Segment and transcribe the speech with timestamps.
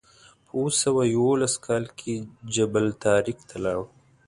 [0.45, 2.13] په اوه سوه یوولس کال کې
[2.53, 3.79] جبل الطارق ته لاړ.